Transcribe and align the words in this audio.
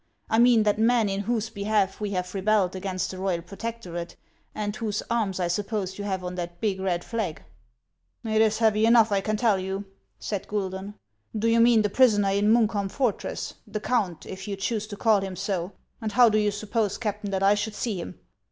I 0.31 0.39
mean 0.39 0.63
that 0.63 0.79
man 0.79 1.07
in 1.09 1.19
whose 1.19 1.51
behalf 1.51 2.01
we 2.01 2.09
have 2.09 2.33
rebelled 2.33 2.75
against 2.75 3.11
the 3.11 3.19
royal 3.19 3.43
protec 3.43 3.83
torate, 3.83 4.15
and 4.55 4.75
whose 4.75 5.03
arms 5.11 5.39
I 5.39 5.47
suppose 5.47 5.99
you 5.99 6.03
have 6.05 6.23
on 6.23 6.33
that 6.33 6.59
big 6.59 6.79
red 6.79 7.03
flag."" 7.03 7.43
It 8.25 8.41
is 8.41 8.57
heavy 8.57 8.87
enough, 8.87 9.11
I 9.11 9.21
can 9.21 9.37
tell 9.37 9.59
you!" 9.59 9.85
said 10.19 10.47
Guidon. 10.47 10.95
"Do 11.37 11.47
you 11.47 11.59
mean 11.59 11.83
the 11.83 11.89
prisoner 11.91 12.31
in 12.31 12.51
Munkholm 12.51 12.89
fortress,— 12.89 13.53
the 13.67 13.79
count, 13.79 14.25
if 14.25 14.47
you 14.47 14.55
choose 14.55 14.87
to 14.87 14.97
call 14.97 15.21
him 15.21 15.35
so; 15.35 15.73
and 16.01 16.11
how 16.13 16.29
do 16.29 16.39
you 16.39 16.49
suppose, 16.49 16.97
Captain, 16.97 17.29
that 17.29 17.47
T 17.47 17.55
should 17.55 17.75
see 17.75 18.01
him 18.01 18.17